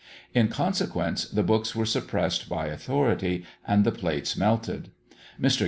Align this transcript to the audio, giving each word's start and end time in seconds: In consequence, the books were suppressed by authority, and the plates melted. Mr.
In 0.33 0.47
consequence, 0.47 1.25
the 1.25 1.43
books 1.43 1.75
were 1.75 1.85
suppressed 1.85 2.49
by 2.49 2.65
authority, 2.69 3.45
and 3.67 3.83
the 3.83 3.91
plates 3.91 4.35
melted. 4.35 4.89
Mr. 5.39 5.59